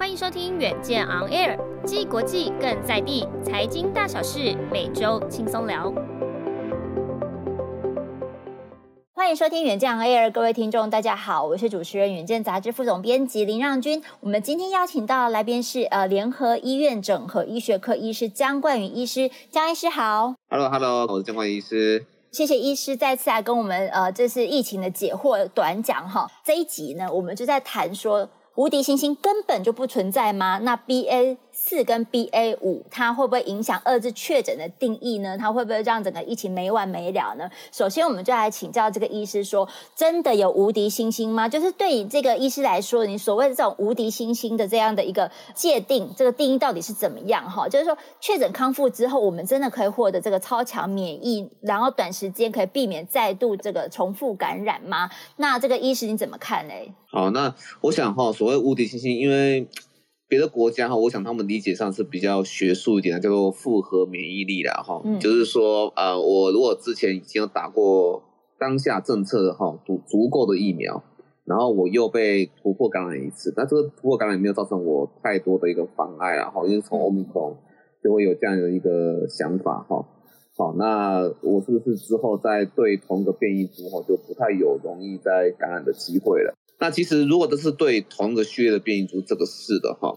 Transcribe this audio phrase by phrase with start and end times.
[0.00, 5.92] 欢迎收听《远见 On Air》，既国际更在地，财经大小事每周轻松聊。
[9.12, 14.02] 欢迎收听《远见 On Air》，各位听众，大家好，我是主持人《远见》杂志副总编辑林让君。
[14.20, 20.34] 我们今天邀请到的来宾是呃联合医院整合医学科医师江冠宇医师，江医师好。
[20.48, 22.06] Hello，Hello，我是江冠宇医师。
[22.32, 26.26] 谢谢医师再次来跟我们呃，这是疫情的解惑短讲哈。
[26.42, 28.26] 这一集呢，我们就在谈说。
[28.60, 30.58] 无敌星星根本就不存在吗？
[30.58, 35.36] 那 BA 四跟 BA 五，它会不会影响二次确诊的定义呢？
[35.36, 37.50] 它会不会让整个疫情没完没了呢？
[37.70, 41.46] 首先，我们就来请教这个医师说：真的有无敌星星吗？
[41.46, 47.48] 就是对你这个医师来说，你所谓的这种无敌星星的这样的一个界定，这个定义到底是怎么样？
[47.48, 55.10] 哈，就是说确诊康复之后，我们真的可以获得这个超强免疫，然后短时间可以避免再度这个重复感染吗？
[55.36, 56.72] 那这个医师你怎么看呢？
[57.10, 59.68] 好，那我想哈，所谓无敌星星，因为。
[60.30, 68.22] 别的国家哈，我想他们理解上是比较学术一点的，叫做复合免疫力啦哈，嗯、就是说呃，我如果之前已经有打过
[68.56, 71.02] 当下政策的哈足足够的疫苗，
[71.44, 77.56] 然后我又被突破感染一次，那这个突破感染没有造成我太多的一个妨碍啊哈，因为从欧米克
[78.00, 80.06] 就会有这样的一个想法哈，
[80.56, 86.54] 好，那我是不是之后再对同一个变异株哈就不太有容易再感染的机会了？
[86.82, 90.16] 那其实如果都是对同一个序列的变异株这个是的哈，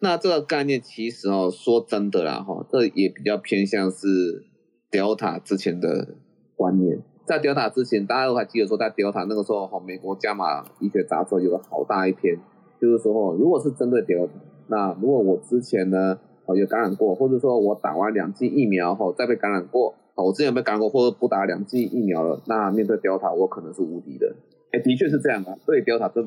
[0.00, 4.44] 那这个概念其实哦说真的啦哈，这也比较偏向是
[4.90, 6.14] Delta 之前的
[6.54, 7.02] 观念。
[7.26, 12.38] 在 Delta 之前，大家都还记得说，在 Delta 那个时候哈，美国加码医学杂志有个好大一篇，
[12.80, 14.30] 就是说哦，如果是针对 Delta，
[14.68, 24.36] 那如果我之前呢哦有感染过，或者说我打完两剂疫苗后再被感染过，我之前被感染过，或者不打两剂疫苗了，那面对 Delta 我可能是无敌的。
[24.70, 26.24] 哎，的确是这样的，对，Delta 真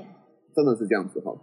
[0.54, 1.34] 真的是这样子哈。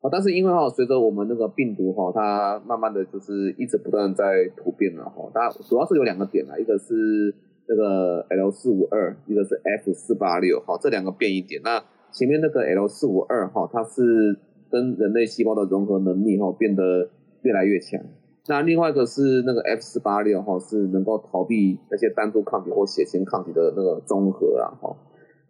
[0.00, 5.28] 好，但是因为哈，随着我们那个病毒哈，它慢慢的就是一直不断在突变了哈。
[5.34, 7.34] 它主要是有两个点啊，一个是
[7.66, 11.60] 那个 L 四五二，一个是 F 四八六哈，这两个变异点。
[11.64, 11.82] 那
[12.12, 14.38] 前面那个 L 四五二哈，它是
[14.70, 17.10] 跟人类细胞的融合能力哈变得
[17.42, 18.00] 越来越强。
[18.46, 24.96] 那另外一个是那个 F 四八六哈，是能够逃避那些单株抗体或血清抗体的那个综合啊哈。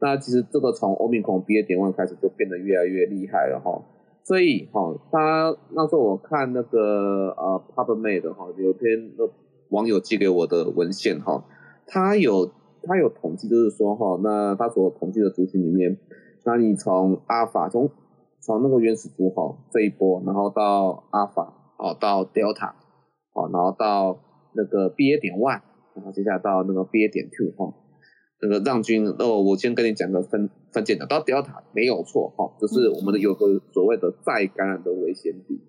[0.00, 3.82] 那其实这个从欧米孔 BA 点 one 开始就变得越来越厉害了哈，
[4.28, 9.26] 所以哈，他那时候我看那个呃 PubMed 哈，有篇那
[9.70, 11.42] 网友寄给我的文献哈，
[11.86, 12.52] 他有
[12.82, 15.96] 他有统计，就是说哈，那他所统计的族群里面，
[16.44, 17.90] 那你从阿法从
[18.42, 22.72] 从那个原始株哈这一波，然后到阿法哦到 Delta
[23.32, 24.20] 哦，然后到
[24.52, 25.62] 那个 BA 点 one，
[25.94, 27.74] 然后接下来到那个 BA 点 two 哈。
[28.40, 35.60] 那个让均，哦，我先跟你讲个分分界的，到 Delta 没有错哈，就是我们的有个所谓的再感染的危险比，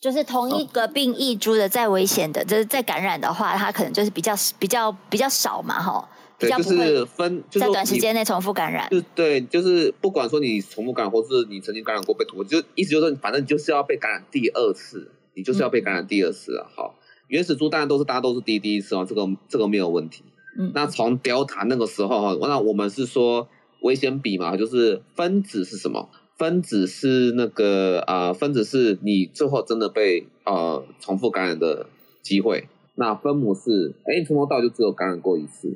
[0.00, 6.08] 就是同一个病异株的再危险的，就是再感染的话，它可能就是比较比较比较少嘛哈，
[6.38, 8.88] 比较不会分在短时间内重复感染。
[8.90, 16.66] 就对，就是不管说你重复感染，或是你曾经感染过被突破，就意思就是说，反正你就是要被感染第二次，你就是要被感染第二次啊。
[16.76, 16.94] 好，
[17.28, 20.24] 原始株当然都是大家都是第一第一次啊，这个这个没有问题。
[20.58, 23.46] 嗯那从 Delta 那个时候哈，那我们是说
[23.82, 26.08] 危险比嘛，就是分子是什么？
[26.36, 31.86] 分子是那个啊、呃，分子是你最后真的被呃重复感染的
[32.22, 32.68] 机会。
[32.94, 35.68] 那分母是，哎，从头到尾就只有感染过一次，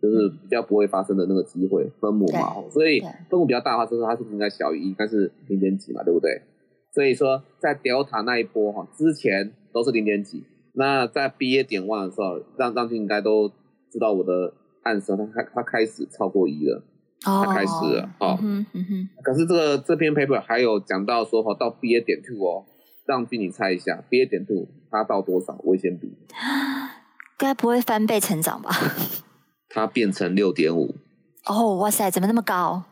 [0.00, 1.90] 就是比较不会发生的那个机会。
[2.00, 6.42] 分母嘛，所以分母比较大的话，就是它是应该小于一，应该是零点几嘛，对不对？
[6.92, 10.42] 所以说在 Delta 那一波哈之前都是零点几，
[10.74, 13.52] 那在毕业点 one 的时候，让让均应该都。
[13.90, 14.52] 知道我的
[14.82, 16.82] 暗示，他开他开始超过一了，
[17.22, 18.38] 他开始了啊。
[19.22, 22.64] 可是这个这篇 paper 还有讲到说哈，到 BA 点 two 哦，
[23.06, 26.12] 让均你猜一下，BA 点 two 它到多少危险比？
[27.36, 28.70] 该不会翻倍成长吧？
[29.68, 30.94] 它变成六点五。
[31.46, 32.82] 哦，哇塞，怎么那么高？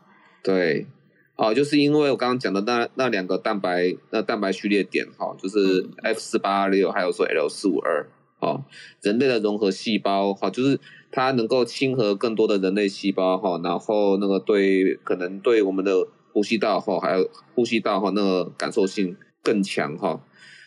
[0.43, 0.87] 对，
[1.35, 8.07] 哦，就是因为我刚刚讲的那那两个蛋白那蛋白序列点哈，就是 F 四八六还有说 L 四五二。
[8.39, 8.63] 哦，
[9.01, 10.79] 人类的融合细胞，好，就是
[11.11, 20.21] 它能够亲和更多的人类细胞，哈，然后那个对可能对我们的呼吸道，哈，还有呼吸道，哈，那个感受性更强，哈，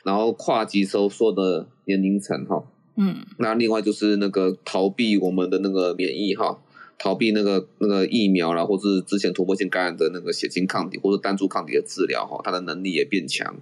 [0.05, 2.65] 然后跨级收缩的年龄层，哈，
[2.97, 6.59] 嗯，那另外就是那个逃避我们的那个免疫，哈，
[6.99, 13.57] 逃避那个那个疫苗啦，或是之前突破性感染的那个血清抗体或者单株抗体的治疗，哈，它的能力也变强。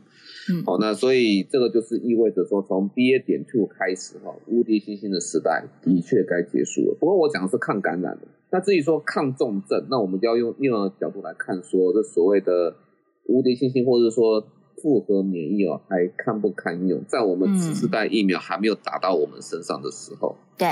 [0.51, 6.97] 嗯，好，那所以这个就是意味着说，从 BA 点 two 开始哈，无敌星星的时代的确该结束了。
[6.99, 12.77] 不过我讲的是抗感染的，那至于说抗重症，那我们就要用另外一个角度来看，说这所谓的
[13.25, 14.47] 无敌星星，或者说
[14.77, 17.05] 复合免疫哦还堪不堪用？
[17.07, 20.67] 在我们次世代疫苗还没有打到我们身上的时候，对，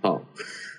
[0.00, 0.22] 好，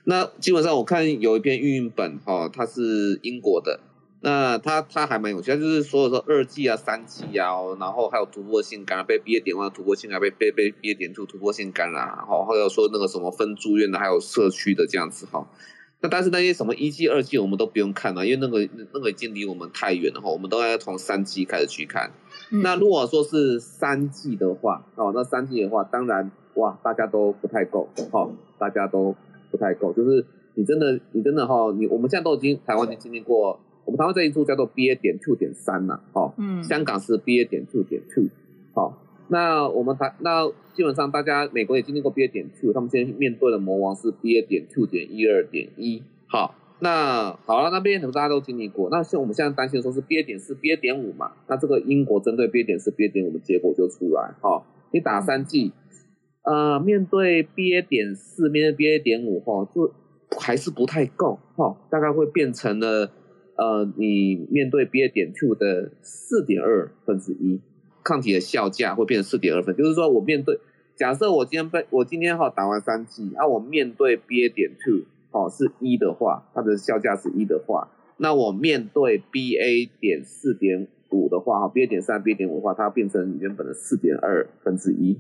[0.03, 3.79] 那基本上我看有一篇运营本哈，它是英国的。
[4.23, 15.47] 那他他还蛮有趣，他就是所有说二季啊、三季啊，然后还有突破性感染，被毕业点1突破性感染，被被被毕业点2突破性感染，然后还有说那个什么分住院的，还有社区的这样子哈。
[16.01, 22.11] 那但是那些什么一季、二季我们都不用看了，因为那个那个已经离我们太远了哈，我们都要从三季开始去看。
[22.51, 28.29] 嗯、那如果说是三季的话，哦，那三季的话，当然哇，大家都不太够哈，
[28.59, 29.15] 大家都
[29.49, 30.23] 不太够，就是
[30.53, 33.59] 你真的你真的哈，你我们现在都已经台湾已经经历过。
[33.85, 38.25] 我们台湾这一株叫做 BA 点 two 点三呐，哦，嗯，香港是 BA 点 two 点 two，
[38.73, 52.91] 好，那我们台那基本上大家美国也经历过 BA 点 two，他们现在面对的魔王是 BA 点 two 点一二点一，好，那好了，那 BA 点大家都经历过，那像我们现在担心的说是 BA 点四 BA 点五嘛，那这个英国针对 BA 点四
[52.91, 55.73] BA 点五的结果就出来，哈，你打三剂，
[56.43, 59.91] 呃，面对 BA 点四面对 BA 点五哈，就
[60.39, 63.11] 还是不太够，哈，大概会变成了。
[63.61, 67.61] 呃，你面对 BA 点 two 的四点二分之一
[68.03, 70.59] 抗体的效价会变成四点二分，就是说我面对
[70.95, 85.19] 假设我今天被我今天哈打完三剂，那我面对 BA 点 two 哦是一的话，它的效价是一的话，那我面对 BA 点四点五的话，哈 BA 点三 BA 点五的话，它变成原本的四点二分之一。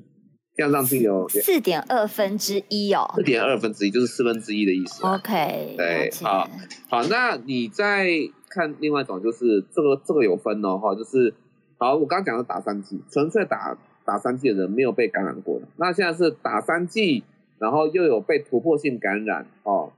[0.53, 5.05] 这样上去有四点二分之一哦，四点二分之一就是四分之一的意思。
[5.05, 6.47] OK，对，好，
[6.89, 8.07] 好，那你再
[8.49, 11.33] 看另外一种，就是这个这个有分哦，哈，就是
[11.77, 17.23] 好，我刚刚讲的打三剂，纯粹打打三剂的人没有被感染过的，那现在是打三剂，
[17.57, 19.93] 然后又有被突破性感染哦，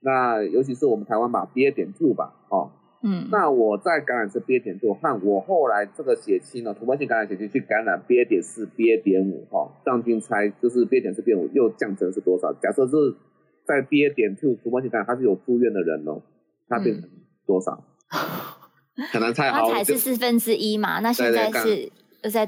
[0.00, 2.70] 那尤其是我们台湾吧，BA 点 two 吧，哦。
[3.02, 12.52] 嗯，那我在感染是 BA 点 two 和我后来这个血清呢，突破性感染血清去感染 BA 点四 BA 点五哈，让君猜就是 BA 点四 BA 点五又降成是多少？
[12.54, 13.14] 假设是
[13.64, 16.22] 在 BA 点 two 突破性感染，他是有住院的人哦，
[16.68, 17.08] 他变成
[17.46, 17.84] 多少？
[19.12, 21.90] 很难猜，好，才是四分之一嘛，那现在是。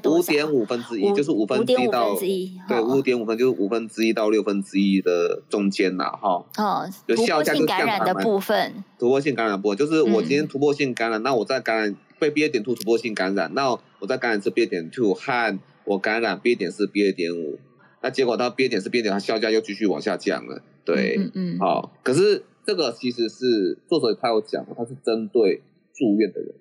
[0.05, 6.45] 五点五分之一，就是五分之一到对五点五分就是五分之一到六分之一的中间呐，哈。
[6.57, 13.71] 哦，有效性感染的部分，突破性感染的部分就是我今天突破性感染，那我在感染被 BA 点 two 突破性感染，那
[14.01, 17.59] 我在感染是 BA 点 two 和我感染 BA 点四 BA 点五，
[18.03, 25.63] 那结果到 BA 点四 BA 点，它效价又继续往下降了，对，嗯嗯，好，可是这个其实是作者他有讲，他是针对
[25.95, 26.55] 住院的人，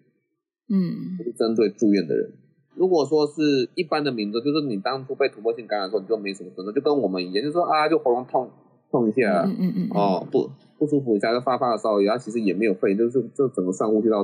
[0.70, 2.34] 嗯，是针对住院的人。
[2.80, 8.50] 如果说是一般的民众，就是你当初被突破性感染的时候，你就没什么症状，就跟我们一样，就说啊，就喉咙痛
[8.90, 14.24] 痛一下，嗯嗯嗯，哦，不不舒服一下，就发发烧，然后其实也没有肺，就是就整个上呼吸道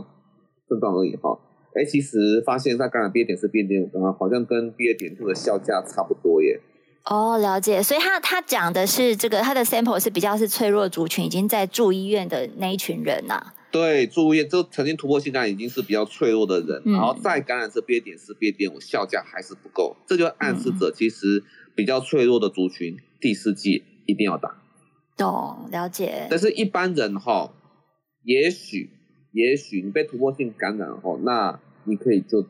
[0.70, 1.38] 症状而已哈。
[1.74, 6.58] 哎，其实发现在感染 BA 点是 BA 点五的话，好像跟 BA 点 two 的效价差不多耶。
[7.04, 7.84] 哦，了解。
[7.84, 13.54] 所以他他讲的是这个，他的 sample 是比较是脆弱族群，已经在住医院的那一群人呐、啊。
[13.76, 21.44] 对，住院就曾经突破性感染已经是比较脆弱的人，嗯、然后再感染是 BA 点四 BA 点五，效价还是不够，这就暗示着其实
[21.76, 24.56] 比较脆弱的族群，第四季一定要打。
[25.18, 26.26] 懂，了解。
[26.30, 27.54] 但是一般人哈，
[28.24, 28.92] 也许
[29.34, 32.44] 也许你被突破性感染后，那你可以就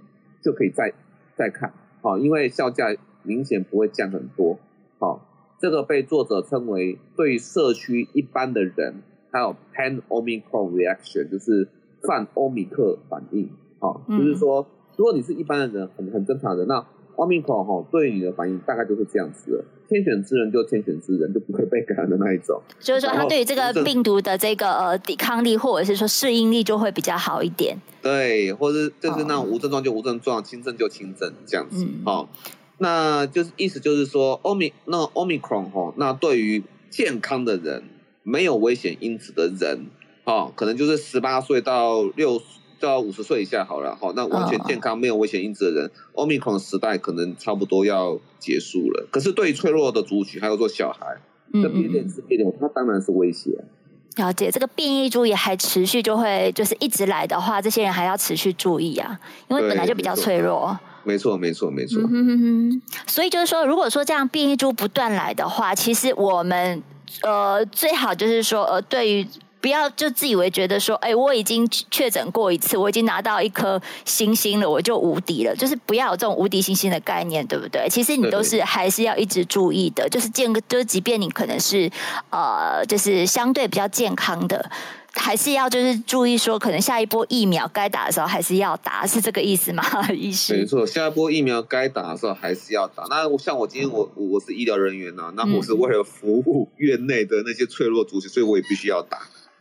[0.44, 0.94] 就可以再
[1.36, 1.74] 再看，
[2.04, 4.60] 好，因为效价明显不会降很多。
[5.00, 9.02] 好，这个被作者称为对社区一般的人。
[9.36, 11.68] 还有 pan omicron reaction，就是
[12.04, 13.50] 泛欧米克反应，
[13.80, 14.66] 好、嗯，就是说，
[14.96, 16.86] 如果你是一般的人，很很正常的人，那
[17.18, 22.62] omicron 哈对你的反应大概就是这样子的，天选之人就天选之人，就不会被感染的那一种。
[22.80, 27.78] 就是说，他对于这个病毒的这个呃抵抗力或者是说适应力就会比较好一点。
[28.02, 37.84] 对，或者就是那种无症状就无症状，轻症就轻症这样子，好、嗯，那就是意思就是说，欧米那 omicron 哈，那对于健康的人。
[38.28, 39.86] 没有危险因子的人，
[40.24, 42.42] 哦，可能就是十八岁到六
[42.80, 49.08] 到五十岁以下好了，哈，那完全健康没有危险因子的人，Omicron 时代可能差不多要结束了。
[49.12, 51.18] 可是对于脆弱的族群，还有说小孩，
[51.54, 53.52] 这变点是变点，它当然是威胁。
[54.16, 60.76] 了解，这个变异株也还持续，就会就是一直来的话，这些人还要持续注意啊，因为本来就比较脆弱。
[61.04, 62.02] 没错，没错，没错。
[62.02, 66.82] 嗯哼哼哼，所以就是说，如果说这样变异株不断来的话，其实我们。
[67.22, 69.28] 呃，最好就是说，呃，对于
[69.62, 77.88] 不要就自以为觉得说，哎，我已经确诊过一次，我已经拿到一颗星星了，我就无敌了，就是不要有这种无敌星星的概念，对不对？
[77.90, 81.90] 其实你都是还是要一直注意的，就是健，就是即便你可能是
[82.30, 84.70] 呃，就是相对比较健康的。
[85.16, 89.84] 还是要就是注意说，可能下一波疫苗该打的时候还是要打，是这个意思吗？
[90.14, 90.56] 医师？
[90.56, 93.06] 没错，下一波疫苗该打的时候还是要打。
[93.10, 99.20] 那我像我今天我我是医疗人员呢、啊，那我是为了服务院内的那些脆弱族群，所以我也必须要打。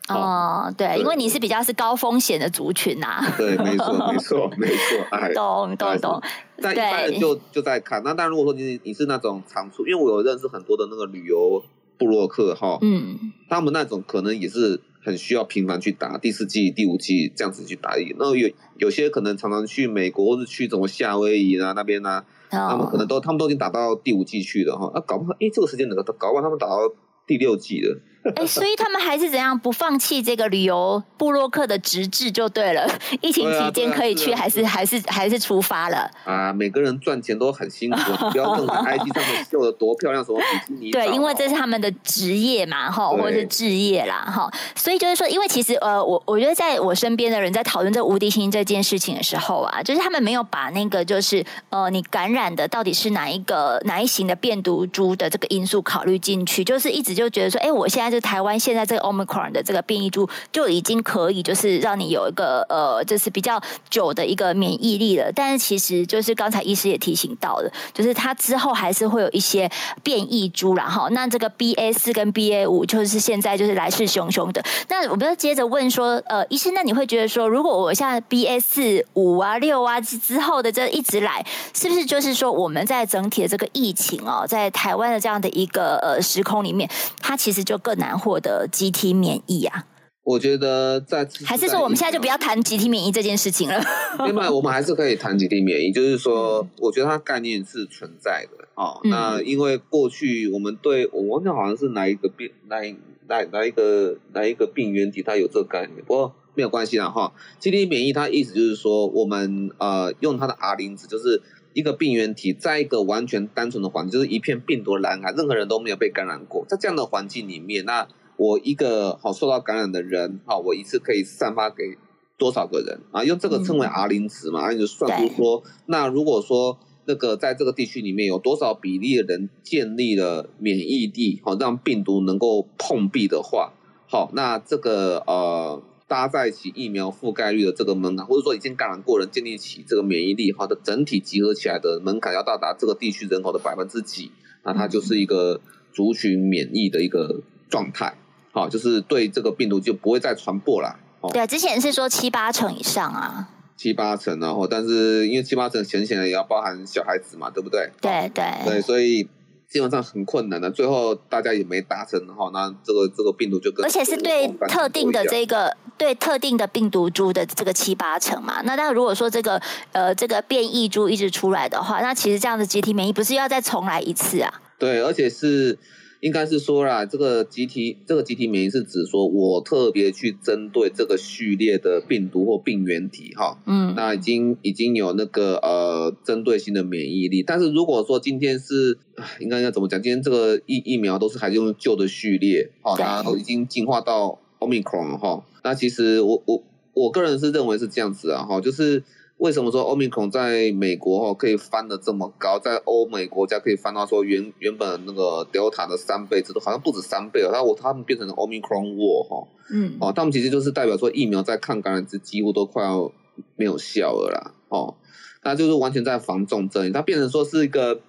[0.09, 3.35] 哦，对，对，因为你是比较是高风险的族群呐、啊。
[3.39, 5.07] 对，没错， 没错，没错。
[5.11, 6.23] 哎，懂懂懂。
[6.59, 8.03] 在一般人就就在看。
[8.05, 11.63] 那当然，如果说你你是那种长处，因为我有认识很多的那个旅游
[11.97, 17.93] 部落客哈，嗯，他们那种可能也是很需要频繁去打第四季、第五季这样子去打。
[18.19, 24.91] 那有有些可能常常去美国或者去什么夏威夷啊那边啊，他们可能都他们都已经打到第五季去了哈。
[24.95, 26.79] 那搞不好，哎，这个时间能够搞不好他们打到
[27.27, 28.01] 第六季了。
[28.37, 32.89] 哎，所以他们还是怎样不放弃这个旅游布洛克的职志就对了。
[33.21, 36.11] 疫情期间可以去，还是还是还是出发了。
[36.25, 37.99] 啊，每个人赚钱都很辛苦，
[38.33, 40.91] 不要认为 IG 上面秀的多漂亮，什么比基尼。
[40.91, 44.51] 对，因为这是他们的职业嘛，哈，或者是置业啦，哈。
[44.75, 65.31] 所以就是说，因为其实呃，我我觉得在我身边的人在讨论这无敌星星这件事情的时候啊，就是他们没有把那个就是呃，你感染的到底是哪一个哪一型的变毒株的这个因素考虑进去，就是一直就觉得说，哎，我现在是台湾现在这个 Omicron 的这个变异株就已经可以就是让你有一个呃，就是比较久的一个免疫力了。
[65.35, 69.71] 但是其实就是刚才医师也提醒到了，就是它之后还是会有一些
[70.03, 74.63] 变异株，然后那这个 BA 四跟 BA 五就是现在就是来势汹汹的。
[74.89, 86.89] 那我们要接着问说，呃，医师，那你会觉得说，如果我像 BA 四五啊六啊之后的这一直来，是不是就是说我们在整体的这个疫情哦，在台湾的这样的一个呃时空里面，
[87.21, 89.87] 它其实就更难获得集体免疫啊？
[90.25, 93.79] 我觉得在还是说我们现在就不要谈集体免疫这件事情了。
[94.25, 98.99] 另外，我们还是可以谈集体免疫，就是说，我觉得它概念是存在的哦。
[99.05, 102.81] 那因为过去我们对我忘记好像是哪一个病，哪
[103.29, 107.35] 哪哪一个哪一个病原体它有这个概念，不过没有关系啦哈。
[107.59, 111.43] 集体免疫它意思就是说，我们呃用它的 R 零值，就是
[111.75, 118.09] 一个病原体在一个完全单纯的环境，就是一片病毒蓝海，任何人都没有被感染过，在这样的环境里面，那。
[118.37, 121.97] 我一个好受到感染的人，好，我一次可以散发给
[122.37, 123.23] 多少个人啊？
[123.23, 133.73] 用这个称为 R 零值嘛，那、嗯、就算出说，那如果说那个在这个地区里面有多少比例的人建立了免疫力，好，让病毒能够碰壁的话，
[134.09, 144.31] 好，那这个呃搭载起疫苗覆盖率的这个门槛，或者说已经感染过人建立起这个免疫力，好的整体集合起来的门槛要到达这个地区人口的百分之几，
[144.65, 145.61] 那它就是一个
[145.93, 148.19] 族群免疫的一个状态。
[148.53, 151.01] 好，就是对这个病毒就不会再传播了。
[151.21, 157.91] 哦，对，之前是说七八成以上啊，七八成，然后但是因为七八成显显然也要包含小孩子嘛，对不对？
[158.01, 159.29] 对对对，所以
[159.75, 160.71] 基本上很困难的。
[160.71, 168.63] 最后大家也没达成哈，那这个这个病毒就跟而且是对特定的这个对特定的病毒株的这个七八成嘛。
[168.63, 174.63] 那但如果说这个呃这个变异株一直出来的话，那其实这样的集体免疫不是要再重来一次啊？
[174.79, 175.77] 对，而且是。
[176.25, 187.43] 应该是说啦，这个集体这个集体免疫是指说，我特别去针对这个序列的病毒或病原体，哈，嗯，那已经已经有那个呃针对性的免疫力。
[187.43, 188.97] 但是如果说今天是，
[189.39, 190.01] 应该要怎么讲？
[190.01, 195.45] 今天这个疫疫苗都是还是用旧的序列，哈，然后已经进化到 Omicron 哈。
[195.63, 196.63] 那其实我我
[196.95, 199.05] 我个人是认为是这样子啊，哈，就是。
[199.39, 207.51] 为什么说 Omicron 在美国哈可以翻得这么高，在欧美国家可以翻到说原原本那个 Delta 的三倍，这都好像不止三倍了。
[207.53, 213.13] 然后我他们变成了 Omicron War 哈，嗯，哦，他们其实就是代表说疫苗在抗感染之几乎都快要
[213.57, 214.95] 没有效了啦，哦，
[215.43, 218.01] 那就是完全在防重症，它变成说是一个，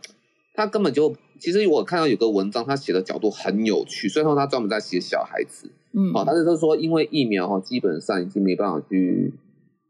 [0.54, 9.34] 它根本就其实我看到有个文章，他写的角度很有趣，虽然说他专门在写小孩子，嗯，哦，但是就是说因为疫苗哈基本上已经没办法去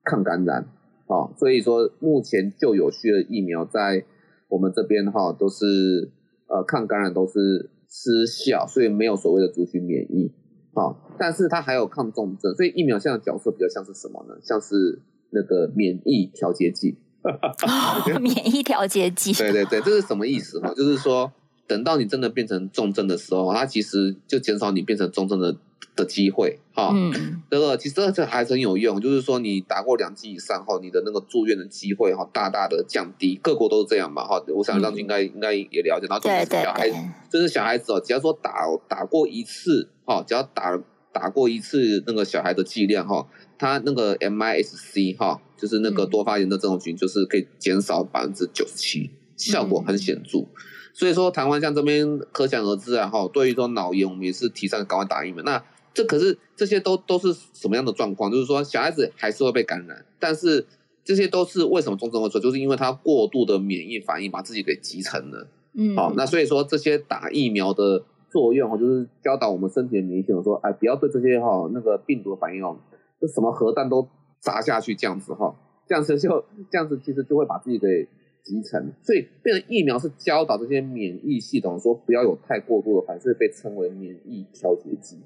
[0.06, 0.70] 抗感染。
[1.08, 4.04] 好，所以说目前就有序的疫苗在
[4.48, 6.12] 我们这边哈都是
[6.48, 10.32] 呃抗感染都是失效，所以没有所谓的族群免疫。
[10.74, 14.36] 好，但是它还有抗重症，所以疫苗现在角色比较像是什么呢？
[14.42, 16.98] 像是那个免疫调节剂。
[17.24, 19.32] 哦，免疫调节剂。
[19.34, 20.74] 对对对，这是什么意思哈？
[20.74, 21.32] 就是说
[21.68, 25.56] 等到你真的变成重症的时候，它其实就减少你变成重症的。
[25.96, 33.40] 的机会，哈，嗯，这个其实这还是很有用，就是说你打过两剂以上后，你的那个住院的机会哈，大大的降低。
[33.42, 36.08] 各国都是这样嘛，哈，我想让应该、嗯、应该也了解。
[36.08, 36.90] 然后就是小孩，
[37.30, 40.78] 就是小孩子哦，只要说打打过一次，哈，只要打
[41.14, 43.26] 打过一次那个小孩的剂量哈，
[43.58, 50.40] 他那个 MIS-C 哈，就是那个多发炎的症候群，就是可以减少百分之九十七，效果很显著。
[50.40, 50.48] 嗯、
[50.94, 55.42] 所以说台湾像这边可想而知啊，哈，对于说脑炎，我们也是提倡赶快打疫苗。
[55.44, 55.64] 那
[55.96, 58.30] 这可是这些都都是什么样的状况？
[58.30, 60.68] 就是说小孩子还是会被感染，但是
[61.04, 62.38] 这些都是为什么重症会出？
[62.38, 65.48] 就是因为他过度的免疫反应把自己给集成了。
[65.74, 72.78] 嗯，好，那所以说这些打疫苗的作用就是教导我们身体的免疫系统说，哎，不要对这些哈那个病毒的反应哦，
[73.20, 74.08] 就什么核弹都
[74.40, 75.56] 砸下去这样子哈，
[75.88, 78.08] 这样子就这样子其实就会把自己给。
[78.46, 85.18] 集成，所以变成疫苗是教导这些免疫系统说不要有太过度的反应，所以被称为免疫调节剂。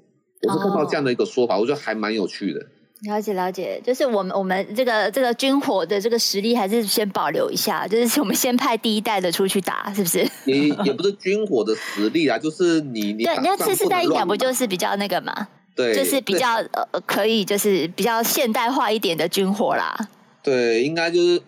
[0.42, 2.66] 我是看到这样的一个说法，哦、我觉得还蛮有趣的。
[3.02, 10.18] 了解了解，就是我们我们这个这个军火的这个实力还是先保留一下，就是我们先派第一代的出去打，是不是？
[10.44, 15.48] 也也不是军火的实力啊，就是你你对，你要次世代一点不就是比较那个嘛？
[15.74, 19.96] 对，就是比较呃可以就是比较现代化一点的军火啦。
[20.42, 21.42] 对，应该就是，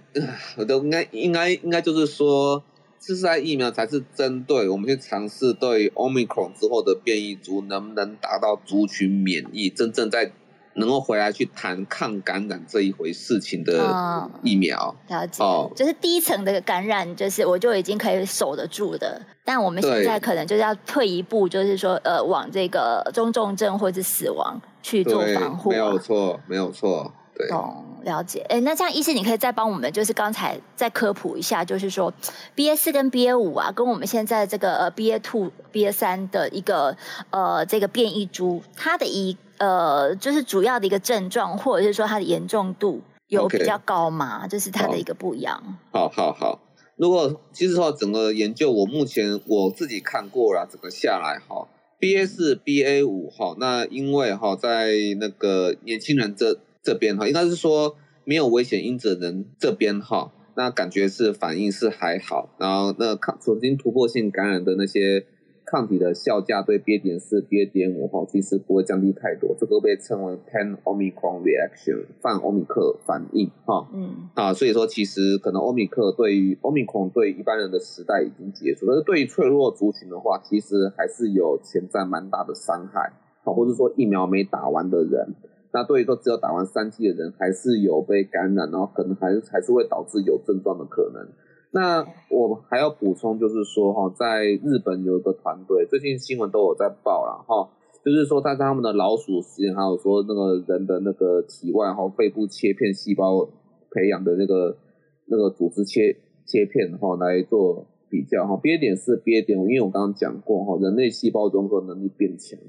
[0.56, 2.62] 我都应该应该应该就是说，
[3.02, 10.30] 次世代疫苗才是针对我们去尝试对 Omicron 之后的变异株能不能达到族群免疫，真正在
[10.74, 14.78] 能够回来去谈抗感染这一回事情的疫苗。
[14.78, 25.70] 哦、了解，哦，就是第一层的感染，就是我就已经可以守得住的，但我们现在可能就是要退一步，就是说，呃，往这个中重症或者是死亡去做防护。
[25.70, 27.12] 没有错，没有错。
[27.48, 28.44] 懂，了解。
[28.48, 32.12] 哎，那这样，医师，你可以再帮我们，就是刚才再科普一下，就是说
[32.56, 36.96] ，BA 四跟 BA 五啊，跟我们现在这个呃 BA two、BA 三的一个
[37.30, 44.46] 呃这个变异株，它的一呃就是主要的一个症状，或者是说它的严重度有比较高吗？
[44.48, 44.64] 这 Okay.
[44.64, 45.78] 是它的一个不一样。
[45.92, 46.60] 好好好，
[46.96, 51.68] 如果其实说整个研究，我目前我自己看过了，整个下来哈
[52.00, 56.58] ，BA 四、BA 五哈，那因为哈在那个年轻人这。
[56.82, 65.24] 这边哈，应该是说没有危险因子的人这边哈，那感觉是反应是还好，然后那抗曾经突破性感染的那些
[65.64, 83.12] 抗体的效价对 BA 点四、BA 点五哈，其实不会降低太多，这个被称为 pan Omicron reaction 泛欧米克反应哈，嗯啊，所以说其实可能欧米克对于 Omicron 对一般人的时代已经结束，但是对于脆弱族群的话，其实还是有潜在蛮大的伤害，
[83.44, 85.34] 啊，或者说疫苗没打完的人。
[85.72, 91.26] 那对于说只有打完三剂的人，还是有被感染，然后可能还是还是会导致有症状的可能。
[91.70, 97.70] 那我还要补充，就是说哈，在日本有一个团队，最近新闻都有在报了哈，
[98.04, 103.48] 就是说在他们的老鼠实验，还有说那个人的那个体外哈肺部切片细胞
[103.90, 104.76] 培养的那个
[105.24, 112.60] 那个组织切切片哈来做比较哈 B 点是 B 点，因为我刚刚讲过哈，人类细胞融合能力变强。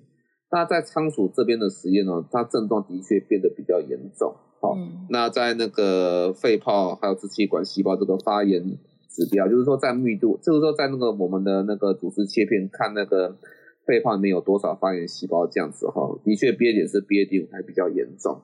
[0.54, 4.36] 那在仓鼠这边的实验呢，它症状的确变得比较严重。
[4.62, 8.62] 好，嗯、那在那个肺泡还有支气管细胞这个发炎
[9.10, 13.36] 指标，就是说在密度，就是说在那个我们的那个组织切片看那个
[13.88, 18.40] 肺泡里面有多少发炎细胞这样子哈，的确 BA 点是 BA 点五还比较严重。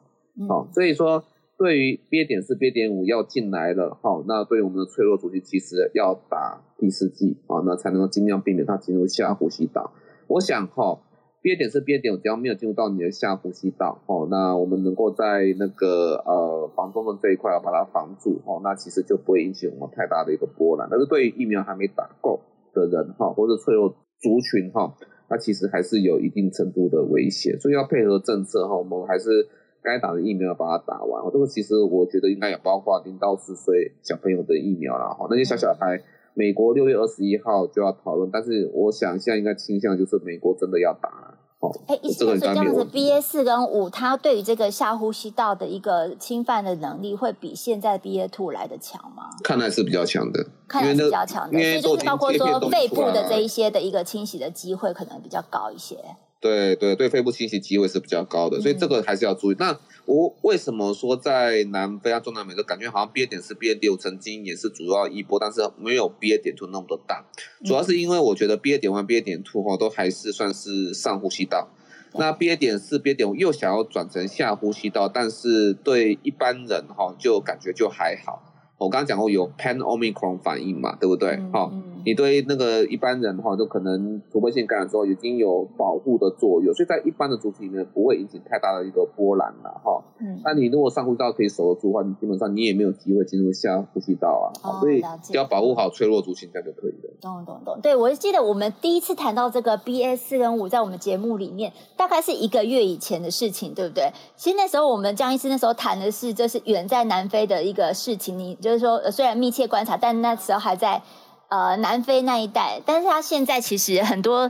[0.48, 1.24] 好，所以说
[1.60, 9.93] 对于 BA 点四 BA 点五要进来了，好，那对于我们的脆弱族群其实要打第四剂啊，那才能够尽量避免它进入下呼吸道。
[10.26, 11.02] 我想哈。
[11.41, 20.89] BA 点四 BA 点五，只要没有进入到你的下呼吸道，哦，那我们能够在那个呃防重症这一块要把它防住，哦，那其实就不会引起我们太大的一个波澜。
[20.91, 22.41] 但是对于疫苗还没打够
[22.73, 23.88] 的人，哈，或者脆弱
[24.19, 24.93] 族群，哈，
[25.30, 29.47] 那其实还是有一定程度的危险，所以要配合政策，哈，我们还是
[29.82, 31.23] 该打的疫苗要把它打完。
[31.32, 36.04] 这个其实我觉得应该也包括零到四岁小朋友的疫苗啦，哈，那些小小孩。
[36.36, 41.28] 美国六月二十一号就要讨论，但是我想现在应该倾向就是美国真的要打了。
[41.60, 49.30] 哦，哎、欸，意思就是这样子，BA 四跟五，它对于这个下呼吸道的一个侵犯的能力，会比现在 BA two 来的强吗？
[49.43, 55.98] 看来是比较强的，看来是比较强的，所以就是包括说肺部的这一些的一个清洗的机会，可能比较高一些。
[56.41, 59.56] 对对对，肺部清洗机会是比较高的，所以这个还是要注意。
[59.56, 67.25] 嗯、那我为什么说在南非啊、中南美洲感觉好像 BA 点四、BA 点五曾经也是主要一波，但是没有 BA 点 two 那么的大，
[67.65, 71.67] 主要是因为我觉得 BA 点 one、BA 点 two 哈都还是算是上呼吸道，
[72.13, 78.48] 那 BA 点四、BA 点五又想要转成下呼吸道，但是对一般人哈就感觉就还好。
[78.79, 81.37] 我刚刚讲过有 pan Omicron 反应嘛，对不对？
[81.51, 90.01] 好、嗯，你对那个一般人的话，都可能突破性感染之后已经有保护的作用，所以在一般的族群里面不会引起太大的一个波澜了，哈。
[90.21, 90.39] 嗯。
[90.45, 94.47] 那你如果上呼吸道可以守得住的话，你基本上你也没有机会进入下呼吸道啊。
[94.63, 94.79] 哦。
[94.79, 97.13] 所以只要保护好脆弱族群，这样就可以了。
[97.19, 97.77] 懂懂懂。
[97.81, 104.09] 对，我记得我们第一次谈到这个 BA 四跟五，在我们节目里面，大概是一个月以前的事情，对不对？
[104.37, 111.01] 其实那时候我们江医师那时候谈的是，这是远在南非的一个事情，你就是说，虽然密切观察，但那时候还在
[111.49, 114.49] 呃南非那一带，但是他现在其实很多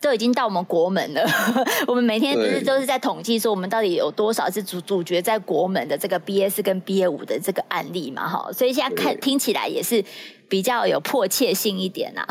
[0.00, 1.24] 都已经到我们国门了。
[1.86, 8.28] 我们每天不是都是在统计说，我们到底有多少是主主角在国门的这个 B S 跟 BA 五的这个案例嘛？
[8.28, 10.04] 哈，所以现在看听起来也是
[10.48, 12.26] 比较有迫切性一点啊。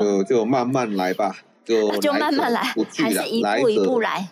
[0.00, 2.60] 呃，就慢慢来吧，就 就慢慢来，
[2.98, 4.28] 还是一步一步来。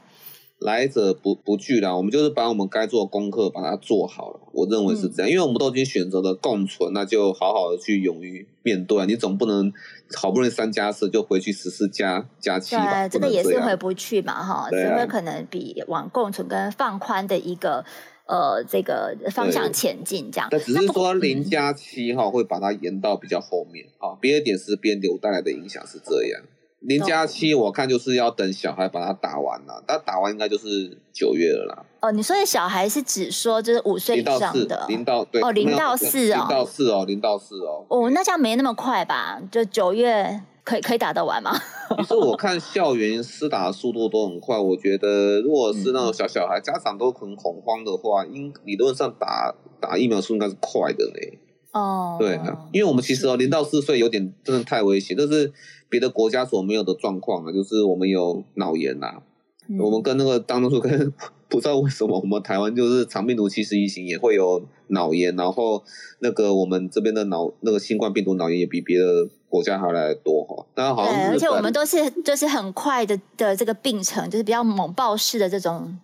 [0.61, 4.41] 来者不不拒啦，我们就是把我们该做的功课把它做好了。
[4.53, 9.07] 我认为是这样，嗯、因为我们都已经选择了共存，那就好好的去勇于面对。
[9.07, 9.73] 你总不能
[10.15, 13.09] 好不容易三加四就回去十四加加七吧？
[13.09, 17.83] 对，这个也是回不去嘛，哈，只会可能比往共存跟放宽的一个
[18.27, 20.49] 呃这个方向前进这样。
[20.51, 26.43] 但只是说零加七哈会把它延到比较后面啊，别的点是边流带来的影响是这样。
[26.81, 31.85] 零加七，我看就是要等小孩把它打完了，但打完应该就是九月了啦。
[32.01, 37.85] 哦，你说的小孩是指说就是五岁以上的，零到对哦，零到四哦，零到四哦，零到四哦。
[37.89, 39.39] 哦，那这样没那么快吧？
[39.53, 41.53] 就九月可以可以打得完吗？
[41.99, 51.39] 其实我看校园施打的速度都很快，我觉得如果是那种小小孩，家长都很恐慌的话，应理论上打打疫苗数应该是快的嘞。
[51.73, 55.53] 哦，对啊，因为我们其实哦，零到四岁有点真的太危险，但是。
[55.91, 59.23] 别的国家所没有的状况啊，就是我们有脑炎呐、啊，
[59.69, 61.13] 嗯、我们跟那个当初跟
[61.49, 65.83] 不知道为什么我们台湾就是长病毒七十一型也会有脑炎，然后
[66.21, 69.05] 那个我们这边的脑那个新冠病毒脑炎也比别的
[69.49, 70.65] 国家还来得多哈。
[70.77, 75.99] 那好而且我们都是就是很快的的这个病程，就是比较猛暴式的这种。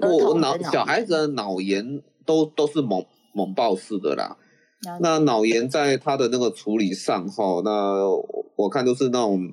[0.00, 4.36] 我我脑小孩子的脑炎都都是猛猛暴式的啦。
[5.00, 8.04] 那脑炎在他的那个处理上哈，那
[8.54, 9.50] 我看都是那种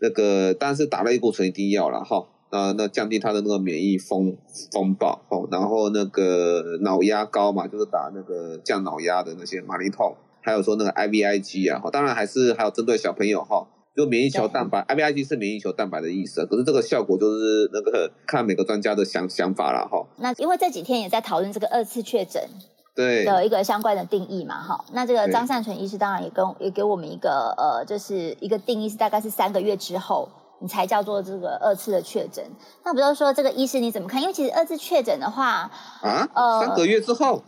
[0.00, 4.36] 那个，但是打类固醇一定要了哈，那那降低他的那个免疫风
[4.70, 20.06] 风暴哈，然后那个脑压高嘛，就是打那个降脑压的那些马利痛，还有说那个 IVIG 啊，当然还是还有针对小朋友哈，就免疫球蛋白，IVIG 是免疫球蛋白的意思，可是这个效果就是那个看每个专家的想想法了哈。
[20.18, 22.48] 那因为这几天也在讨论这个二次确诊。
[22.96, 30.26] 对的一个相关的定义嘛，哈，那这个张善存医师当然也跟也给我们一个呃，就是一个定义是大概是三个月之后
[30.60, 32.42] 你才叫做这个二次的确诊。
[32.82, 34.22] 那不知道说这个医师你怎么看？
[34.22, 37.42] 因为其实二次确诊的话，啊，呃，三个月之后，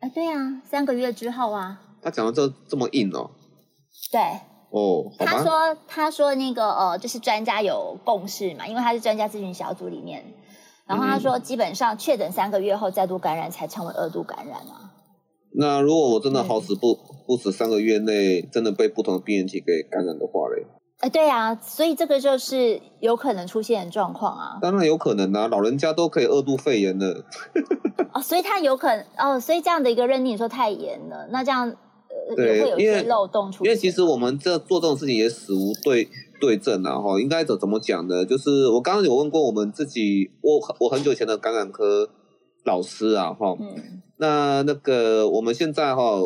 [0.00, 1.80] 哎，对啊，三个月之后啊。
[2.02, 3.30] 他讲的这这么硬哦。
[4.12, 4.20] 对。
[4.70, 10.22] 哦，他说他说那个呃，就是专家有共识嘛，因为他是专家咨询小组里面。
[10.86, 14.92] 然后他说，基本上确诊三个月后再度感染才称为二度感染啊。
[15.56, 20.66] 那如果我真的好死不不死，三个月内真的被不同的病原体给感染的话嘞？
[20.98, 24.58] 哎，对啊，所以这个就是有可能出现的状况啊。
[24.60, 27.24] 当然有可能啊，老人家都可以二度肺炎的。
[28.12, 33.70] 哦，所以他有可能哦，所以这样的一个认定说太严了，那这样呃会有一些漏洞出现。
[33.70, 36.08] 因为其实我们这做这种事情也死无对。
[36.44, 38.22] 对症啊，哈，应该怎怎么讲呢？
[38.26, 42.10] 就是我刚刚有问过我们自己，我我很久前的感染科
[42.66, 46.20] 老师啊，哈，嗯，那那个我们现在哈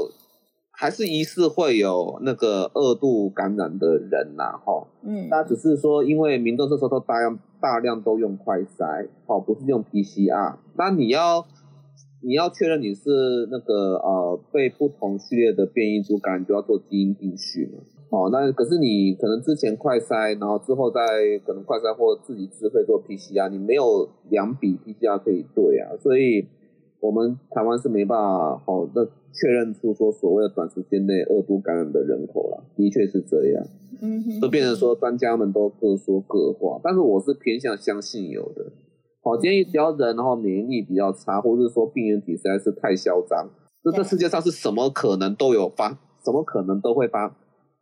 [0.72, 11.46] 还是疑似会有那个二度感染的人呐，哈，嗯，那只是说因为民众这时候都大量大量都用快筛，哦，不是用 PCR，那你要
[12.24, 17.78] 你要确认你是那个呃被不同序列的变异株感染，就要做基因定序嘛。
[18.11, 21.01] 哦，那可是你可能之前快筛，然后之后再
[21.44, 26.47] 可能快筛或自己自费做 PCR，你没有两笔 PCR 可以对啊，所以
[27.01, 33.66] 我们台湾是没办法好的确认出说所谓的短时间内二度感染的人口了，的确是这样，
[34.01, 38.73] 嗯哼，就变成说专家们都各说各话，但是我是偏向相信有的。
[39.23, 43.51] 好，建议只要人然后免疫力比较差，或者是说病原体实在是太嚣张，
[43.85, 45.90] 这这世界上是什么可能都有发，
[46.25, 47.37] 什么可能都会发。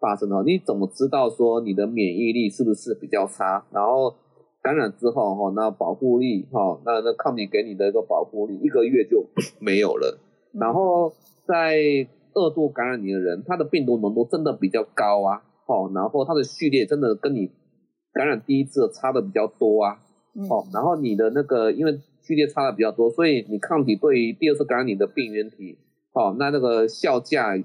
[0.07, 3.67] 发生的，你怎么知道说你的免疫力是不是比较差？
[3.73, 4.15] 然后
[4.63, 9.27] 感染之后哈，那保护力哈，那那抗体给你的一个保护力一个月就
[9.59, 10.21] 没有了。
[10.53, 11.13] 然后
[11.45, 17.51] 在二度感染你的人，他的病毒浓度真的比较高啊，哦，然后他的序列真的跟你
[18.13, 19.99] 感染第一次差的比较多啊，
[20.49, 25.79] 哦，然后你的那个因为序列差的比较多，所以你抗体对于第二次感染你的病原体，
[26.13, 27.57] 哦，那那个效价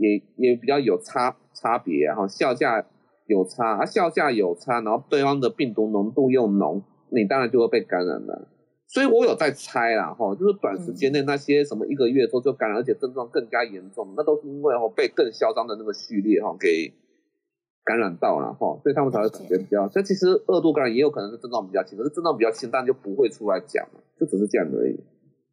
[0.00, 1.36] 也也比较有差。
[1.52, 2.86] 差别哈，效价
[3.26, 8.48] 有差啊，效价有差，然后对方的病毒浓度又浓，你当然就会被感染了。
[8.86, 16.94] 所以我有在猜啦哈，就是短时间内那些什么一个月之后就感染，而且症状更加严重，那都是因为哈被更嚣张的那个序列哈给
[17.84, 19.86] 感染到了哈，所以他们才会感觉比较。
[19.88, 23.86] 这其实二度感染也有可能是症状比较轻，可是症状比较轻，但就不会出来讲，
[24.18, 24.98] 就只是这样而已。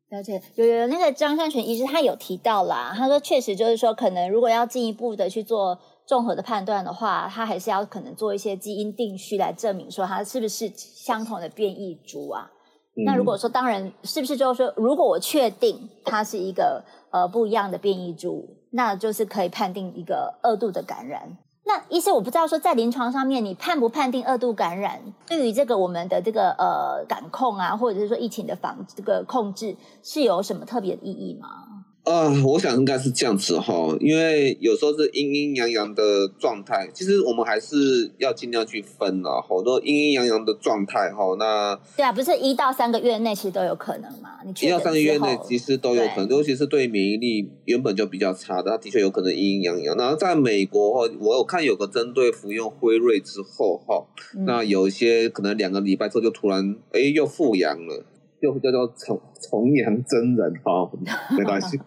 [0.10, 5.78] 而且有有那个张善存医师他有提到啦，他说确实就是说可能如果要进一步的去做。
[6.08, 12.50] 综合的判断的话，他还是要可能做一些基因定序来证明说它是不是相同的变异株啊。
[12.96, 21.38] 嗯、那如果说当然是不是就是说，如果我确定它是一个呃不一样的变异株，那就是可以判定一个二度的感染。
[21.68, 31.77] 那医生，我不知道说在临床上面，你判不判定二度感染，对于这个我们的这个呃感控啊，或者是说疫情的防这个控制，是有什么特别的意义吗？
[32.08, 39.42] 啊、呃，我想应该是这样子哈，因为有时候是阴阴阳阳的状态，其实我们还是要尽量去分了。
[39.46, 44.40] 好多阴阴阳阳的状态哈，那对啊，不是一到三个月内其实都有可能嘛？
[44.46, 49.98] 你一到三个月内其实都有可能，尤其是对免疫力原本就比较差的，它的确有可能阴阴阳阳。
[49.98, 58.06] 然后在美国哈，我有看有个针对服用辉瑞之后哈，嗯、那有一些可能两个礼拜之后就突然哎又复阳了。
[58.42, 60.90] 就叫做重重阳真人哦，
[61.38, 61.78] 没关系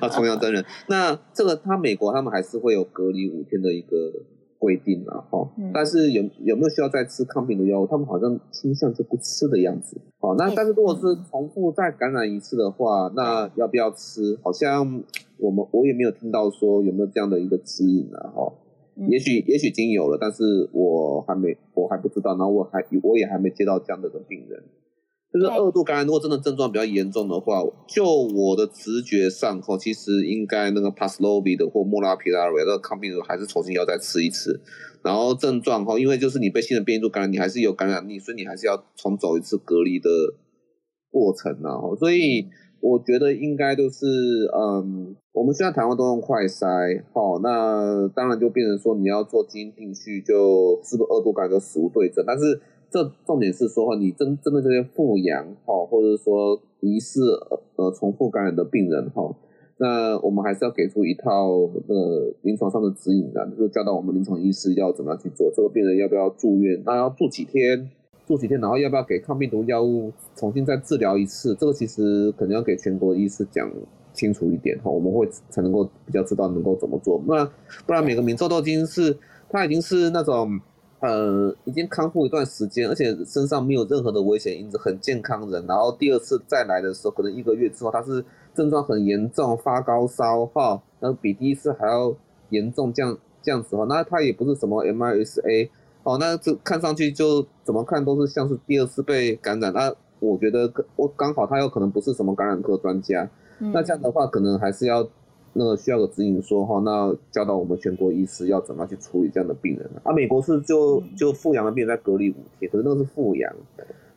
[0.00, 0.64] 啊，重阳真人。
[0.88, 4.12] 那这个他美国他们还是会有隔离五天的一个
[4.58, 7.86] 规定啊哈，但是有有没有需要再吃抗病毒药物？
[7.86, 10.00] 他们好像倾向就不吃的样子。
[10.20, 14.38] 好，那但是如果是重复再感染一次的话，那要不要吃？
[14.42, 15.02] 好像
[15.38, 18.52] 我们我也没有听到说有没有这样的一个指引啊哈。
[19.08, 24.62] 也许也许已经有了，但是我还没我还不知道，然后我还我也还没接到这样的一个病人。
[25.32, 34.60] 就是二度感染，如果真的症状比较严重的话，就我的直觉上，哈，其实应该那个 Paxlovid 的或莫拉皮拉韦那个抗病毒还是重新要再吃一次。
[35.02, 40.10] 然后症状哈，因为就是你被新的变异株感染，你还是有感染力，所以你还是要重走一次隔离的
[41.10, 41.80] 过程啊。
[41.98, 42.48] 所以
[42.80, 44.04] 我觉得应该就是，
[44.54, 52.60] 嗯，我们现在台湾都用快筛，好，那当然就变成说你要做基因定序，就是不是二度感染就食物对症，但是。
[52.92, 57.22] 这重点是说哈，你针针对这些复阳哈，或者说疑似
[57.76, 59.34] 呃重复感染的病人哈，
[59.78, 61.48] 那我们还是要给出一套
[61.88, 65.50] 呃临床上的指引的，就是教导我们临床医师要怎么样去做。
[65.56, 66.82] 这个病人要不要住院？
[66.84, 67.90] 那要住几天？
[68.26, 68.60] 住几天？
[68.60, 71.54] 然后要不要给抗病毒药物重新再治疗一次？
[71.54, 73.72] 这个其实可能要给全国医师讲
[74.12, 77.18] 清楚一点哈，我们会才能够比较知道能够怎么做。
[77.26, 77.44] 那
[77.86, 79.16] 不然每个民众都已经是
[79.48, 80.60] 他已经是那种。
[81.02, 85.66] 呃，已经康复一段时间，而且身上没有任何的危险因子，很健康人。
[85.66, 92.14] 然后第二次再来的时候，可能一个月之后，他是症状很严重，发高烧哈，那比第一次还要
[92.50, 95.70] 严重，这样这样子哈，那他也不是什么 MRSA
[96.04, 99.72] 哦，那这看上去就怎么看都是像是第二次被感染。
[99.72, 105.08] 那我觉得我刚好他又可能不是什么感染科专家，嗯、那这样的话可能还是要。
[105.54, 110.12] 那个需要个指引说哈，那教导我们全国医师要怎么去处理这样的病人啊？
[110.12, 113.52] 美国是就就复阳的病人在隔离五天，可是那个是复阳。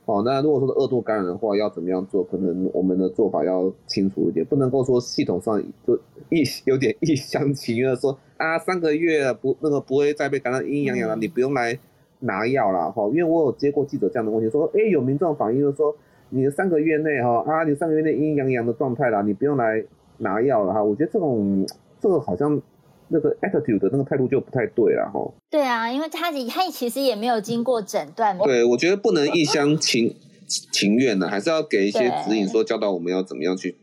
[0.06, 2.24] 哦，那如果说是二度感染的话，要怎么样做？
[2.24, 5.94] 可能我们的做法要清楚一点，不能够说系统上就
[6.30, 11.78] 一有点一厢情愿的说啊，三个月不那个不会再被感染阴阴阳阳了，你不用来
[12.20, 13.06] 拿药了哈。
[13.10, 15.94] 因为我有接过记者这样的问题，说哎、欸，有民众反映就是说，
[16.30, 19.84] 你的三个月内哈啊，你三个月内阴阴阳阳的状态啦，你不用来。
[20.18, 21.66] 拿药了哈，我觉得这种
[22.02, 22.62] 这个好像
[23.08, 25.20] 那个 attitude 的那个态度就不太对了哈。
[25.50, 28.38] 对啊，因为他他其实也没有经过诊断。
[28.40, 30.16] 对，我觉得不能一厢情
[30.48, 33.76] 情愿的，还是要给一些指引，说教导我们要怎么样去。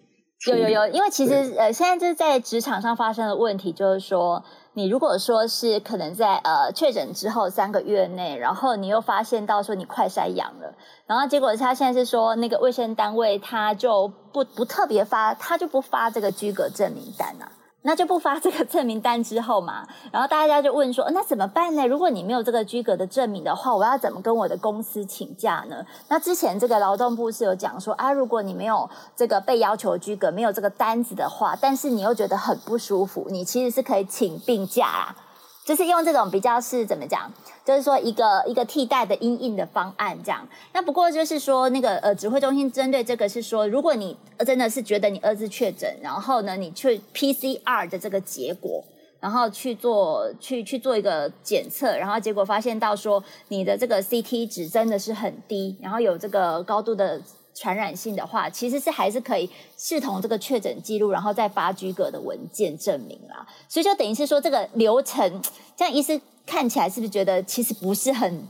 [0.46, 4.42] 有有有，因为其实呃，现在就是在职场上发生的问题，就是说。
[4.74, 10.74] 你如果说是可能在呃确诊之后三个月内，然后你又发现到说你快筛阳了，
[11.04, 17.52] 然后结果他现在是说那个卫生单位他就不不特别发，他就不发这个居格证明单啊。
[17.82, 21.84] 那就不发这个证明单之后嘛，然后大家就问说，那怎么办呢？
[21.86, 25.84] 如果你没有这个居格的证明的话，我要怎么跟我的公司请假呢？
[26.08, 35.16] 那之前这个劳动部是有讲说啊，如果你没有这个被要求居格，没有这个单子的话，但是你又觉得很不舒服，你其实是可以请病假啊。
[35.64, 37.32] 就是用这种比较是怎么讲？
[37.64, 40.46] 就是说一个一个替代的阴应的方案这样。
[40.72, 48.82] 那不过就是说那个呃指挥中心针对这个是说，如果你真的是觉得你二次确诊，然后呢你去 PCR 的这个结果，
[49.20, 57.20] 然后去做去去做一个检测，然后结果发现到说你的这个 CT 值真的是很低，然后有这个高度的。
[57.54, 63.46] 传染性的话，其实是还是可以视同这个确诊记录，然后再发居格的文件证明啦。
[63.68, 65.42] 所以就等于是说，这个流程
[65.76, 68.48] 这样，医师看起来是不是觉得其实不是很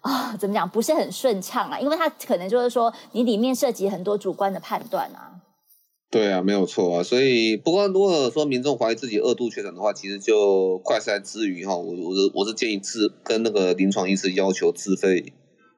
[0.00, 0.36] 啊？
[0.38, 0.68] 怎么讲？
[0.68, 1.80] 不是很顺畅啊？
[1.80, 5.32] 因为他可能就是说，你里面涉及很多主观的判断啊。
[6.10, 7.02] 对啊，没有错啊。
[7.02, 15.32] 所以，不过如果说民众怀疑自己二度确诊的话，其实就快筛之余哈，我我是我是建议自跟那个临床医师要求自费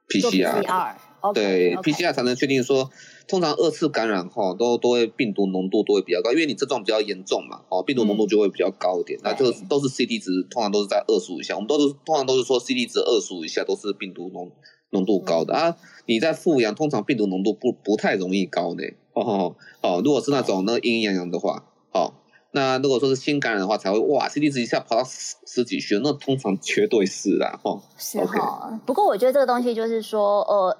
[0.07, 0.95] PCR。
[1.33, 1.75] 对.
[1.77, 2.89] PCR 才能确定说
[3.27, 9.19] 通常二次感染哈都都会病毒浓度都会比较高，因为你症状比较严重嘛，哦，病毒浓度就会比较高一点。
[9.19, 11.55] 嗯、那就都是 CT 值，通常都是在二十五以下。
[11.55, 14.51] 我们都是通常都是说 CT 值二十五以下都是病毒浓
[14.91, 15.77] 浓度高的、嗯、啊。
[16.05, 20.01] 你在复阳，通常病毒浓度不不太容易高的哦哦哦。
[20.03, 22.13] 如果是那种那个阴阴阳阳的话，哦。
[22.51, 27.79] 那如果说是新感染的话，才会哇，C D 值一下跑到十十几区，那通常绝对是啦，哈。
[27.97, 28.71] 是哈。
[28.71, 30.77] Okay 不过我觉得这个东西就是说，呃，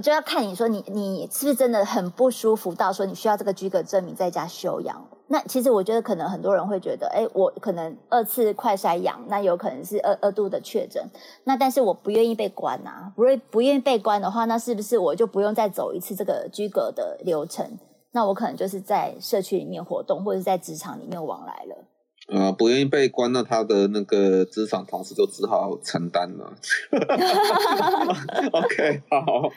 [0.00, 5.04] 就要看你说你你是不是真的很不舒服到说你需要这个居格证明在家休养。
[5.28, 11.04] 那其实我觉得可能很多人会觉得，哎，我可能二次快筛阳，那有可能是二二度的确诊。
[11.42, 17.78] 那但是我不愿意被关啊，不愿不愿意被关的话，那是不是我就不用再走一次这个居格的流程？
[18.12, 21.84] 那我可能就是在社区里面活动，或者是在职场里面往来了。
[22.28, 26.54] 呃，不愿意被关，那他的那个职场同事就只好承担了。
[28.52, 29.50] OK，好。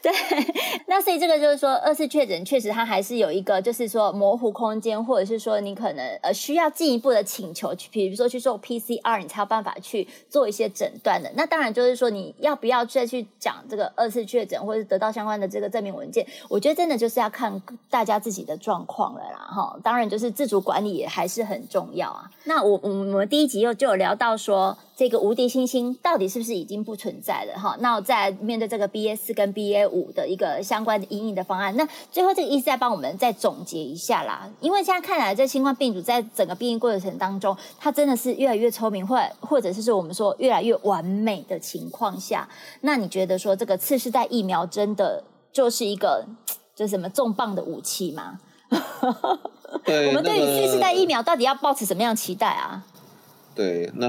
[0.02, 0.10] 对，
[0.86, 11.30] 那所以这个就是说，二次确诊确实它还是有一个，就是说模糊空间，或者是说你可能呃需要进一步的请求，去比如说去做 PCR，你才有办法去做一些诊断的。
[11.34, 17.60] 那当然就是说你要不要再去讲这个二次确诊，或者得到相关的这个证明文件，我觉得真的就是要看
[17.90, 19.78] 大家自己的状况了啦，哈。
[19.82, 22.30] 当然就是自主管理也还是很重要啊。
[22.44, 24.78] 那我我们第一集又就有聊到说。
[24.96, 27.74] 这个无敌星星到底是不是已经不存在了哈？
[27.80, 34.48] 那我在面对这个 BA 四跟 BA 五的一个相关的阴影的方案，那最后这个医师再帮我们再总结一下啦。
[34.60, 42.48] 因为现在看来，这新冠病毒在整个变异过程当中，它真的是越来越聪明，或或者是说我们说越来越完美的情况下，
[42.82, 45.22] 那你觉得说这个次世代疫苗真的
[45.52, 46.24] 就是一个
[46.74, 48.38] 就是什么重磅的武器吗？
[49.84, 52.84] 对，我们对于次世代疫苗到底要抱持什么样的期待啊？
[53.54, 54.08] 对，那。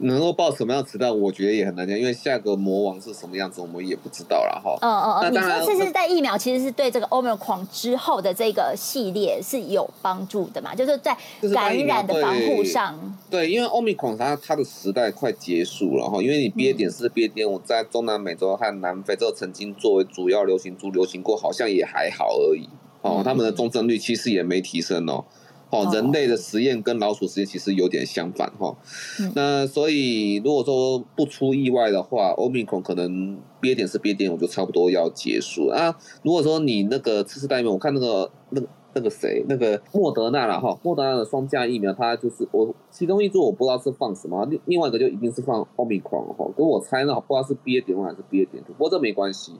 [0.00, 4.76] 能够抱什么样的期待，我觉得也很难讲，因为下个魔王是什么样子，我们也不知道了哈。
[4.80, 10.74] 嗯嗯嗯，你说次世代疫苗其实是对这个 Omicron 之后的这个系列是有帮助的嘛？
[10.74, 11.16] 就是在
[11.52, 12.98] 感染的防护上。
[13.30, 22.68] 对，因为 Omicron 它它的时代快结束了哈，因为你 BA 点四、BA 点五在中南美洲和南非这个曾经作为主要流行株流行过，好像也还好而已。
[23.02, 25.24] 哦，他们的重症率其实也没提升哦。
[25.70, 28.76] 哦，人类的实验跟老鼠实验其实有点相反哈。
[29.20, 35.96] 嗯、那所以如果说不出意外的话，Omicron 可能 BA 点是憋点我就差不多要结束啊。
[36.24, 46.50] 如果说你那个次世代疫苗，我看那个那个那个谁，那个莫德纳了哈，莫德纳的双价疫苗，它就是我其中一株我不知道是放什么，另另外一个就一定是放 Omicron 哈。
[46.56, 49.52] 跟我猜呢，不知道是 BA 点五还是 BA 点，不过这没关系。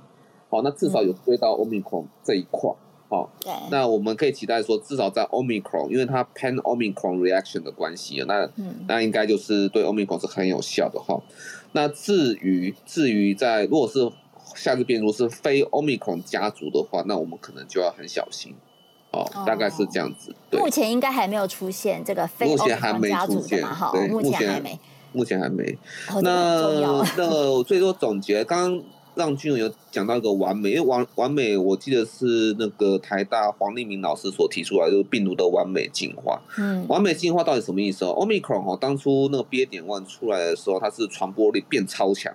[0.49, 2.69] 好，那至少有追到 Omicron 这一块。
[2.71, 11.21] 嗯好，对那我们可以期待说，至少在 Omicron，因为它 Pan Omicron reaction 的关系，那、嗯、那应该就是对 Omicron 是很有效的哈。
[11.73, 14.09] 那至于至于在如果是
[14.55, 18.55] 下次变如是非 Omicron 家族的话，那我们可能就要很小心。
[19.11, 20.33] 哦，大概是这样子。
[20.49, 23.75] 对目前应该还没有出现这个非 Omicron 家族的嘛？
[23.75, 24.79] 哈，目前还没，
[25.13, 25.77] 目前还没。
[26.23, 28.85] 那、那那最多总结刚刚。
[29.15, 36.41] 让军有讲到一个完美，因为完完美，我记得是那个台大黄立明老师所提出来，就是病毒的完美进化。
[36.59, 42.33] 嗯，完美进化到底什么意思哦？Omicron 哦，当初那个 BA 点 one 出来的时候，它是传播力变超强，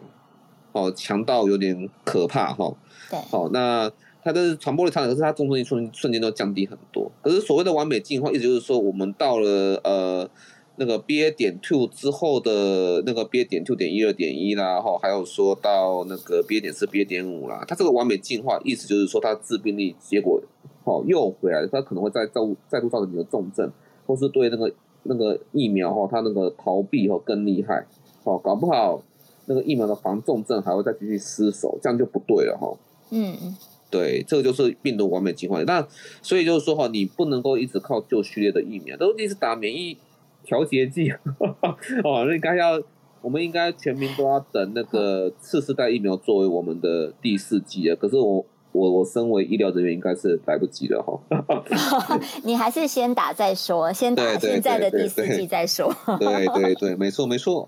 [0.74, 2.74] 哦，强到有点可怕哈。
[3.10, 3.92] 对，好，那
[4.24, 7.12] 它的传播力超强，可是它重症率瞬瞬间都降低很多。
[7.22, 10.30] 可是所谓的完美进化，意思就是说，我们到了呃。
[10.78, 20.42] 那个 BA 点 two 之后的那个 BA 点 two 点一二点一啦，哈，还有说到那个 BA 点四 BA 点五啦，它这个完美进化意思就是说它致病力结果
[20.84, 23.72] 哦又回来了，它可能会再造再度造成你的重症，
[24.06, 27.86] 或是对那个那个疫苗哈，它那个逃避哈更厉害，
[28.24, 29.02] 哦，搞不好
[29.46, 32.78] 那个疫苗的防重症还会再继续失守，这样就不对了哈。
[33.12, 33.56] 嗯嗯，
[33.90, 35.62] 对，这个就是病毒完美进化。
[35.64, 35.88] 那
[36.22, 39.98] 所以就是说哈，你不能够一直靠旧序列的疫苗，都一直打免疫。
[40.46, 41.12] 调节剂
[42.04, 42.80] 哦，那应该要，
[43.22, 47.98] 我们应该全民都要等那个次世代疫苗作为我们的第四剂啊。
[48.00, 51.20] 可是我我我身为医疗人员，应该是来不及了哈。
[52.44, 55.94] 你还是先打再说，先打现在的第四剂再说。
[56.20, 57.68] 对对对，没错没错。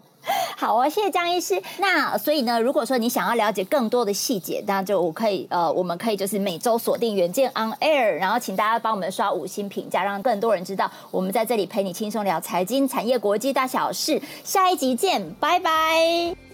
[0.59, 1.61] 好哦，谢谢江医师。
[1.77, 14.19] 那所以呢，如果说你想要了解更多的细节，那就我可以呃，我们可以就是每周锁定原件 On Air，然后请大家帮我们刷五星评价，让更多人知道我们在这里陪你轻松聊财经、产业、国际大小事。
[14.43, 16.46] 下一集见，拜拜。